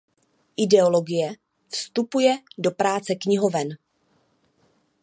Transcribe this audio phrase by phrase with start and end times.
[0.57, 1.37] Ideologie
[1.69, 3.77] vstupuje do práce knihoven.